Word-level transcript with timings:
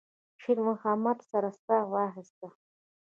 شېرمحمد 0.41 1.17
سړه 1.29 1.51
ساه 1.63 1.83
واخيسته. 1.91 2.47